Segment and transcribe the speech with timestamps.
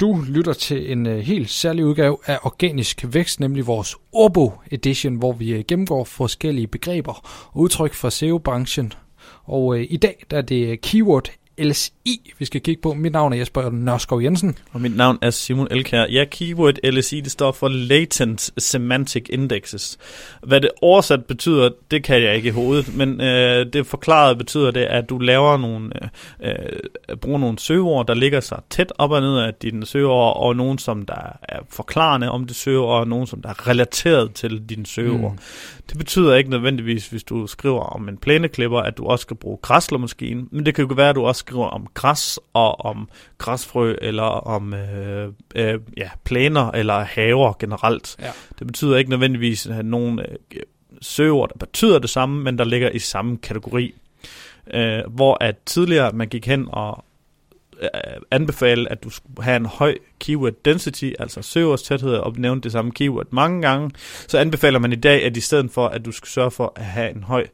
[0.00, 5.14] Du lytter til en øh, helt særlig udgave af Organisk Vækst, nemlig vores Orbo Edition,
[5.14, 7.12] hvor vi øh, gennemgår forskellige begreber
[7.52, 8.92] og udtryk fra SEO-branchen.
[9.44, 12.94] Og øh, i dag der er det keyword LSI, vi skal kigge på.
[12.94, 14.58] Mit navn er Jesper Nørskov Jensen.
[14.72, 16.06] Og mit navn er Simon Elkær.
[16.10, 19.98] Ja, keyword LSI, det står for Latent Semantic Indexes.
[20.42, 24.70] Hvad det oversat betyder, det kan jeg ikke i hovedet, men øh, det forklaret betyder
[24.70, 25.90] det, at du laver nogle,
[26.40, 30.56] øh, bruger nogle søgeord, der ligger sig tæt op og ned af dine søgeord, og
[30.56, 34.62] nogle, som der er forklarende om det søgeord, og nogle, som der er relateret til
[34.68, 35.32] dine søgeord.
[35.32, 35.38] Mm.
[35.90, 39.58] Det betyder ikke nødvendigvis, hvis du skriver om en plæneklipper, at du også skal bruge
[39.62, 43.08] græslermaskinen, men det kan jo være, at du også skriver om græs og om
[43.38, 48.16] græsfrø eller om øh, øh, ja, plæner eller haver generelt.
[48.20, 48.30] Ja.
[48.58, 50.36] Det betyder ikke nødvendigvis at nogle øh,
[51.02, 53.94] søgeord, der betyder det samme, men der ligger i samme kategori.
[54.74, 57.04] Øh, hvor at tidligere man gik hen og
[57.82, 57.88] øh,
[58.30, 62.92] anbefale, at du skulle have en høj keyword density, altså søgeordstæthed, og nævne det samme
[62.92, 63.90] keyword mange gange,
[64.28, 66.84] så anbefaler man i dag, at i stedet for, at du skal sørge for at
[66.84, 67.48] have en høj øh,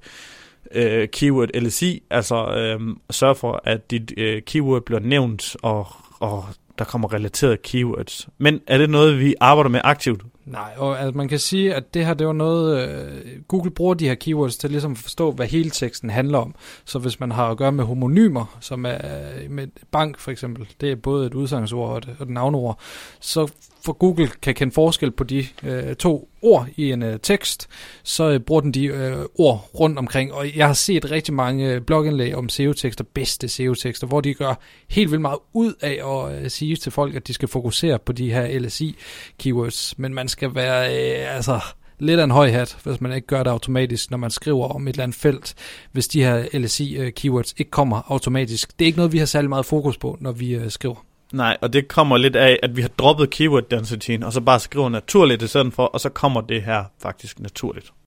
[0.72, 5.86] Øh, keyword LSI, altså øh, sørge for, at dit øh, keyword bliver nævnt, og,
[6.20, 6.44] og
[6.78, 8.28] der kommer relaterede keywords.
[8.38, 10.22] Men er det noget, vi arbejder med aktivt?
[10.44, 13.94] Nej, og altså, man kan sige, at det her det var noget, øh, Google bruger
[13.94, 16.54] de her keywords til ligesom at forstå, hvad hele teksten handler om.
[16.84, 18.98] Så hvis man har at gøre med homonymer, som er
[19.42, 22.78] øh, med bank for eksempel, det er både et udsagnsord og et, og et navnord,
[23.20, 23.52] så
[23.84, 27.68] for Google kan kende forskel på de øh, to ord i en øh, tekst,
[28.02, 30.32] så øh, bruger den de øh, ord rundt omkring.
[30.32, 34.54] Og jeg har set rigtig mange øh, blogindlæg om SEO-tekster, bedste SEO-tekster, hvor de gør
[34.88, 38.12] helt vildt meget ud af at øh, sige til folk, at de skal fokusere på
[38.12, 39.94] de her LSI-keywords.
[39.96, 41.60] Men man skal være øh, altså
[41.98, 44.88] lidt af en høj hat, hvis man ikke gør det automatisk, når man skriver om
[44.88, 45.54] et eller andet felt,
[45.92, 48.78] hvis de her LSI-keywords øh, ikke kommer automatisk.
[48.78, 51.09] Det er ikke noget, vi har særlig meget fokus på, når vi øh, skriver.
[51.32, 54.60] Nej, og det kommer lidt af, at vi har droppet keyword densityen, og så bare
[54.60, 57.92] skriver naturligt i stedet for, og så kommer det her faktisk naturligt.